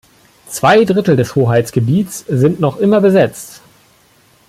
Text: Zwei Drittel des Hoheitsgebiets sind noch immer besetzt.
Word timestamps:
Zwei 0.47 0.83
Drittel 0.83 1.15
des 1.15 1.35
Hoheitsgebiets 1.35 2.25
sind 2.27 2.59
noch 2.59 2.77
immer 2.77 3.01
besetzt. 3.01 3.61